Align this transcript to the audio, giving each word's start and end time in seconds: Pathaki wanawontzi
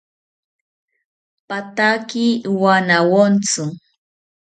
Pathaki 1.49 2.25
wanawontzi 2.61 3.63